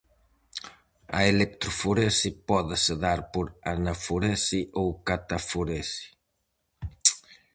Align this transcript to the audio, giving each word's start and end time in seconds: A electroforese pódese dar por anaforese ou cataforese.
A 1.19 1.21
electroforese 1.33 2.29
pódese 2.49 2.93
dar 3.05 3.21
por 3.33 3.45
anaforese 3.73 4.59
ou 4.81 4.87
cataforese. 5.07 6.05